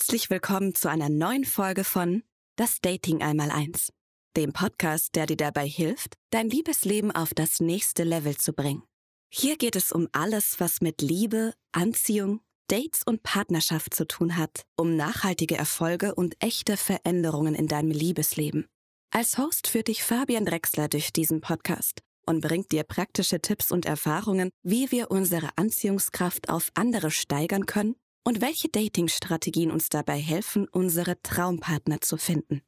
[0.00, 2.22] Herzlich willkommen zu einer neuen Folge von
[2.54, 3.92] Das Dating einmal eins,
[4.36, 8.84] dem Podcast, der dir dabei hilft, dein Liebesleben auf das nächste Level zu bringen.
[9.28, 14.62] Hier geht es um alles, was mit Liebe, Anziehung, Dates und Partnerschaft zu tun hat,
[14.76, 18.66] um nachhaltige Erfolge und echte Veränderungen in deinem Liebesleben.
[19.10, 23.84] Als Host führt dich Fabian Drexler durch diesen Podcast und bringt dir praktische Tipps und
[23.84, 30.68] Erfahrungen, wie wir unsere Anziehungskraft auf andere steigern können und welche Dating-Strategien uns dabei helfen,
[30.68, 32.62] unsere Traumpartner zu finden.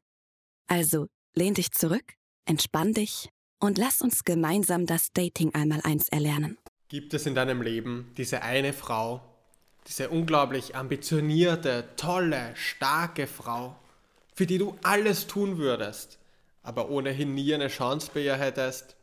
[0.67, 2.15] Also lehn dich zurück,
[2.45, 3.29] entspann dich
[3.61, 6.59] und lass uns gemeinsam das Dating einmal eins erlernen.
[6.89, 9.21] Gibt es in deinem Leben diese eine Frau,
[9.87, 13.77] diese unglaublich ambitionierte, tolle, starke Frau,
[14.35, 16.19] für die du alles tun würdest,
[16.63, 18.97] aber ohnehin nie eine Chance bei ihr hättest?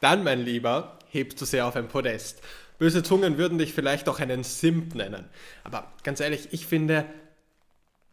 [0.00, 2.42] Dann, mein Lieber, hebst du sie auf ein Podest
[2.78, 5.26] Böse Zungen würden dich vielleicht auch einen Simp nennen.
[5.62, 7.06] Aber ganz ehrlich, ich finde,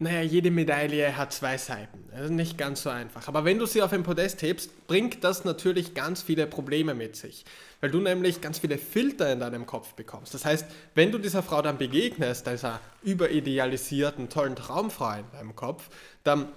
[0.02, 2.04] naja, jede Medaille hat zwei Seiten.
[2.10, 3.28] Das ist nicht ganz so einfach.
[3.28, 7.14] Aber wenn du sie auf ein Podest hebst, bringt das natürlich ganz viele Probleme mit
[7.14, 7.44] sich.
[7.80, 10.34] Weil du nämlich ganz viele Filter in deinem Kopf bekommst.
[10.34, 15.88] Das heißt, wenn du dieser Frau dann begegnest, dieser überidealisierten, tollen Traumfrau in deinem Kopf,
[16.24, 16.48] dann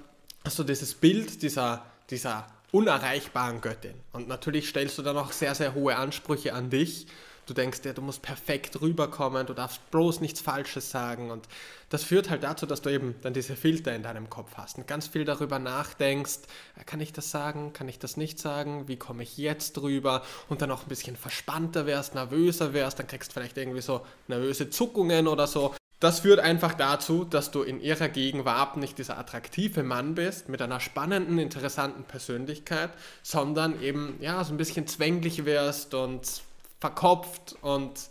[0.43, 3.93] hast du dieses Bild dieser, dieser unerreichbaren Göttin.
[4.11, 7.05] Und natürlich stellst du dann auch sehr, sehr hohe Ansprüche an dich
[7.45, 11.29] Du denkst dir, du musst perfekt rüberkommen, du darfst bloß nichts Falsches sagen.
[11.29, 11.47] Und
[11.89, 14.87] das führt halt dazu, dass du eben dann diese Filter in deinem Kopf hast und
[14.87, 16.39] ganz viel darüber nachdenkst,
[16.79, 20.23] äh, kann ich das sagen, kann ich das nicht sagen, wie komme ich jetzt rüber?
[20.49, 24.05] Und dann auch ein bisschen verspannter wärst, nervöser wärst, dann kriegst du vielleicht irgendwie so
[24.27, 25.75] nervöse Zuckungen oder so.
[25.99, 30.61] Das führt einfach dazu, dass du in ihrer Gegenwart nicht dieser attraktive Mann bist mit
[30.61, 32.91] einer spannenden, interessanten Persönlichkeit,
[33.23, 36.43] sondern eben ja so ein bisschen zwänglich wirst und
[36.85, 38.09] verkopft und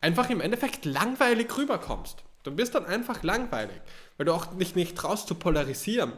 [0.00, 2.24] einfach im Endeffekt langweilig rüberkommst.
[2.42, 3.76] Du bist dann einfach langweilig,
[4.16, 6.12] weil du auch dich nicht traust zu polarisieren,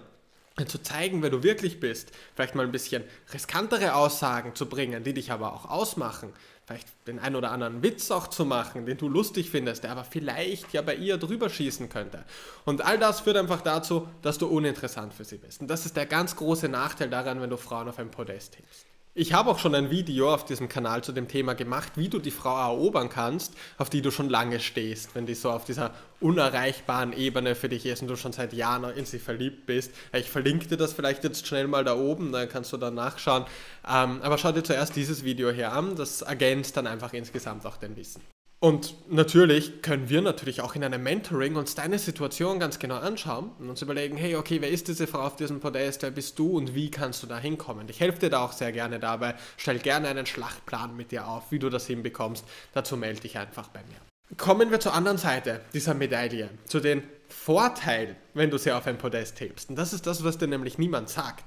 [0.69, 5.15] zu zeigen, wer du wirklich bist, vielleicht mal ein bisschen riskantere Aussagen zu bringen, die
[5.15, 6.33] dich aber auch ausmachen,
[6.65, 10.05] vielleicht den einen oder anderen Witz auch zu machen, den du lustig findest, der aber
[10.05, 12.25] vielleicht ja bei ihr drüber schießen könnte.
[12.67, 15.61] Und all das führt einfach dazu, dass du uninteressant für sie bist.
[15.61, 18.87] Und das ist der ganz große Nachteil daran, wenn du Frauen auf ein Podest hebst.
[19.21, 22.19] Ich habe auch schon ein Video auf diesem Kanal zu dem Thema gemacht, wie du
[22.19, 25.91] die Frau erobern kannst, auf die du schon lange stehst, wenn die so auf dieser
[26.21, 29.93] unerreichbaren Ebene für dich ist und du schon seit Jahren in sie verliebt bist.
[30.15, 33.45] Ich verlinke dir das vielleicht jetzt schnell mal da oben, dann kannst du da nachschauen.
[33.87, 37.77] Ähm, aber schau dir zuerst dieses Video hier an, das ergänzt dann einfach insgesamt auch
[37.77, 38.23] dein Wissen.
[38.63, 43.53] Und natürlich können wir natürlich auch in einem Mentoring uns deine Situation ganz genau anschauen
[43.59, 46.59] und uns überlegen, hey, okay, wer ist diese Frau auf diesem Podest, wer bist du
[46.59, 47.89] und wie kannst du da hinkommen?
[47.89, 51.51] Ich helfe dir da auch sehr gerne dabei, stell gerne einen Schlachtplan mit dir auf,
[51.51, 52.45] wie du das hinbekommst.
[52.75, 54.37] Dazu melde dich einfach bei mir.
[54.37, 58.99] Kommen wir zur anderen Seite dieser Medaille, zu den Vorteilen, wenn du sie auf ein
[58.99, 59.71] Podest hebst.
[59.71, 61.45] Und das ist das, was dir nämlich niemand sagt.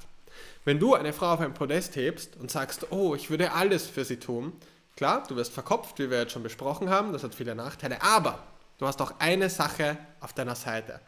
[0.66, 4.04] Wenn du eine Frau auf ein Podest hebst und sagst, oh, ich würde alles für
[4.04, 4.54] sie tun,
[4.96, 8.44] Klar, du wirst verkopft, wie wir jetzt schon besprochen haben, das hat viele Nachteile, aber
[8.78, 11.00] du hast auch eine Sache auf deiner Seite.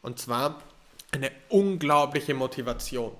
[0.00, 0.62] Und zwar
[1.12, 3.12] eine unglaubliche Motivation.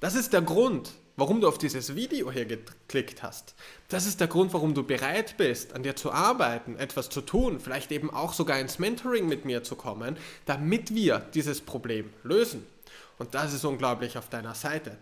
[0.00, 3.54] Das ist der Grund, warum du auf dieses Video hier geklickt hast.
[3.88, 7.60] Das ist der Grund, warum du bereit bist, an dir zu arbeiten, etwas zu tun,
[7.60, 10.16] vielleicht eben auch sogar ins Mentoring mit mir zu kommen,
[10.46, 12.66] damit wir dieses Problem lösen.
[13.18, 14.98] Und das ist unglaublich auf deiner Seite.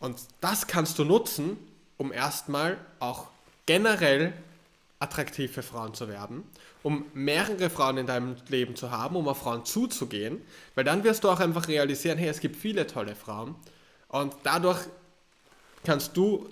[0.00, 1.56] Und das kannst du nutzen,
[1.96, 3.28] um erstmal auch
[3.66, 4.32] generell
[4.98, 6.44] attraktiv für Frauen zu werden,
[6.82, 10.40] um mehrere Frauen in deinem Leben zu haben, um auf Frauen zuzugehen,
[10.74, 13.54] weil dann wirst du auch einfach realisieren, hey, es gibt viele tolle Frauen
[14.08, 14.78] und dadurch
[15.84, 16.48] kannst du,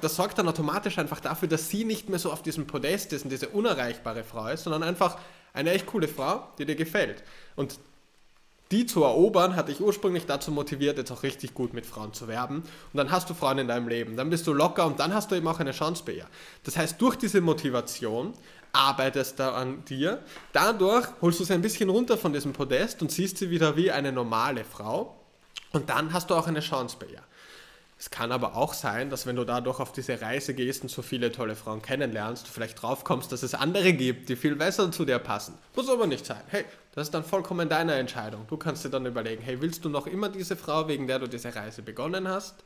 [0.00, 3.24] das sorgt dann automatisch einfach dafür, dass sie nicht mehr so auf diesem Podest ist
[3.24, 5.18] und diese unerreichbare Frau ist, sondern einfach
[5.52, 7.22] eine echt coole Frau, die dir gefällt.
[7.54, 7.78] Und
[8.72, 12.26] die zu erobern, hat dich ursprünglich dazu motiviert, jetzt auch richtig gut mit Frauen zu
[12.26, 12.56] werben.
[12.56, 14.16] Und dann hast du Frauen in deinem Leben.
[14.16, 16.26] Dann bist du locker und dann hast du eben auch eine Chance bei ihr.
[16.64, 18.32] Das heißt, durch diese Motivation
[18.72, 20.22] arbeitest du an dir.
[20.52, 23.90] Dadurch holst du sie ein bisschen runter von diesem Podest und siehst sie wieder wie
[23.90, 25.16] eine normale Frau.
[25.72, 27.22] Und dann hast du auch eine Chance bei ihr.
[27.98, 31.00] Es kann aber auch sein, dass wenn du dadurch auf diese Reise gehst und so
[31.00, 34.92] viele tolle Frauen kennenlernst, du vielleicht drauf kommst, dass es andere gibt, die viel besser
[34.92, 35.56] zu dir passen.
[35.74, 36.42] Muss aber nicht sein.
[36.48, 38.46] Hey, das ist dann vollkommen deine Entscheidung.
[38.48, 41.26] Du kannst dir dann überlegen, hey, willst du noch immer diese Frau, wegen der du
[41.26, 42.56] diese Reise begonnen hast?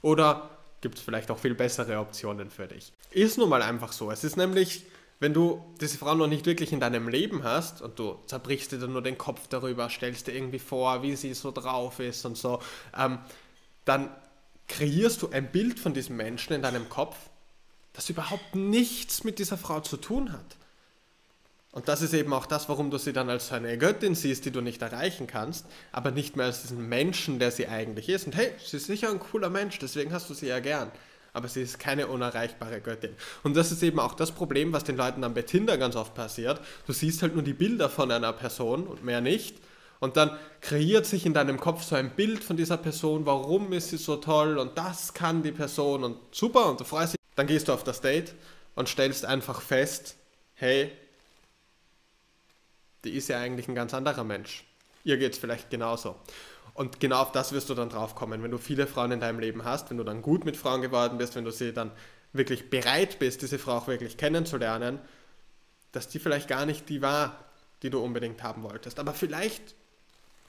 [0.00, 0.48] Oder
[0.80, 2.94] gibt es vielleicht auch viel bessere Optionen für dich?
[3.10, 4.10] Ist nun mal einfach so.
[4.10, 4.86] Es ist nämlich,
[5.20, 8.78] wenn du diese Frau noch nicht wirklich in deinem Leben hast und du zerbrichst dir
[8.78, 12.38] dann nur den Kopf darüber, stellst dir irgendwie vor, wie sie so drauf ist und
[12.38, 12.62] so,
[12.96, 13.18] ähm,
[13.84, 14.10] dann
[14.68, 17.16] kreierst du ein Bild von diesem Menschen in deinem Kopf,
[17.94, 20.56] das überhaupt nichts mit dieser Frau zu tun hat.
[21.72, 24.50] Und das ist eben auch das, warum du sie dann als eine Göttin siehst, die
[24.50, 28.26] du nicht erreichen kannst, aber nicht mehr als diesen Menschen, der sie eigentlich ist.
[28.26, 30.90] Und hey, sie ist sicher ein cooler Mensch, deswegen hast du sie ja gern.
[31.34, 33.14] Aber sie ist keine unerreichbare Göttin.
[33.42, 36.14] Und das ist eben auch das Problem, was den Leuten dann bei Tinder ganz oft
[36.14, 36.60] passiert.
[36.86, 39.58] Du siehst halt nur die Bilder von einer Person und mehr nicht.
[40.00, 43.90] Und dann kreiert sich in deinem Kopf so ein Bild von dieser Person, warum ist
[43.90, 47.18] sie so toll und das kann die Person und super und du freust dich.
[47.34, 48.34] Dann gehst du auf das Date
[48.74, 50.16] und stellst einfach fest,
[50.54, 50.90] hey,
[53.04, 54.64] die ist ja eigentlich ein ganz anderer Mensch.
[55.04, 56.16] Ihr geht es vielleicht genauso.
[56.74, 59.40] Und genau auf das wirst du dann drauf kommen, wenn du viele Frauen in deinem
[59.40, 61.90] Leben hast, wenn du dann gut mit Frauen geworden bist, wenn du sie dann
[62.32, 65.00] wirklich bereit bist, diese Frau auch wirklich kennenzulernen,
[65.92, 67.44] dass die vielleicht gar nicht die war,
[67.82, 69.00] die du unbedingt haben wolltest.
[69.00, 69.74] Aber vielleicht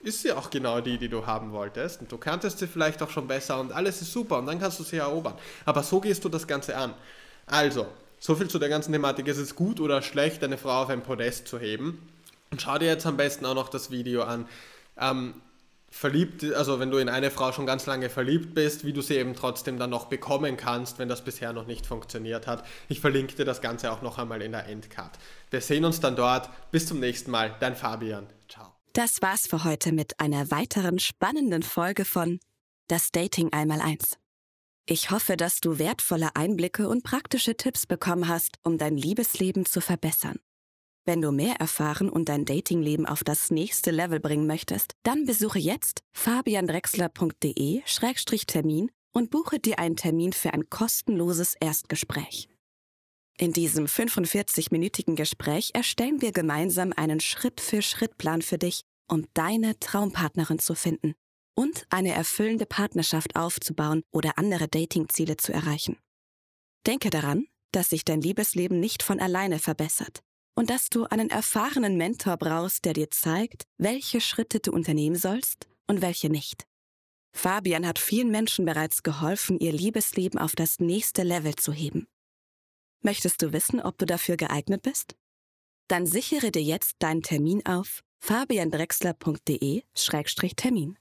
[0.02, 2.02] ist sie auch genau die, die du haben wolltest.
[2.02, 4.80] Und du kanntest sie vielleicht auch schon besser und alles ist super und dann kannst
[4.80, 5.36] du sie erobern.
[5.66, 6.94] Aber so gehst du das Ganze an.
[7.46, 7.88] Also,
[8.20, 9.28] so viel zu der ganzen Thematik.
[9.28, 12.08] Ist es gut oder schlecht, eine Frau auf ein Podest zu heben?
[12.52, 14.48] Und schau dir jetzt am besten auch noch das Video an.
[14.98, 15.36] Ähm,
[15.92, 19.16] verliebt, also wenn du in eine Frau schon ganz lange verliebt bist, wie du sie
[19.16, 22.64] eben trotzdem dann noch bekommen kannst, wenn das bisher noch nicht funktioniert hat.
[22.90, 25.18] Ich verlinke dir das Ganze auch noch einmal in der Endcard.
[25.50, 26.50] Wir sehen uns dann dort.
[26.72, 27.56] Bis zum nächsten Mal.
[27.60, 28.28] Dein Fabian.
[28.48, 28.79] Ciao.
[28.94, 32.40] Das war's für heute mit einer weiteren spannenden Folge von
[32.88, 34.18] Das Dating einmal eins.
[34.88, 39.82] Ich hoffe, dass du wertvolle Einblicke und praktische Tipps bekommen hast, um dein Liebesleben zu
[39.82, 40.40] verbessern.
[41.06, 45.60] Wenn du mehr erfahren und dein Datingleben auf das nächste Level bringen möchtest, dann besuche
[45.60, 52.49] jetzt fabiandrexler.de-termin und buche dir einen Termin für ein kostenloses Erstgespräch.
[53.42, 60.76] In diesem 45-minütigen Gespräch erstellen wir gemeinsam einen Schritt-für-Schritt-Plan für dich, um deine Traumpartnerin zu
[60.76, 61.14] finden
[61.56, 65.98] und eine erfüllende Partnerschaft aufzubauen oder andere Datingziele zu erreichen.
[66.86, 70.20] Denke daran, dass sich dein Liebesleben nicht von alleine verbessert
[70.54, 75.70] und dass du einen erfahrenen Mentor brauchst, der dir zeigt, welche Schritte du unternehmen sollst
[75.88, 76.66] und welche nicht.
[77.32, 82.06] Fabian hat vielen Menschen bereits geholfen, ihr Liebesleben auf das nächste Level zu heben.
[83.02, 85.16] Möchtest du wissen, ob du dafür geeignet bist?
[85.88, 91.00] Dann sichere dir jetzt deinen Termin auf fabiandrexler.de-termin.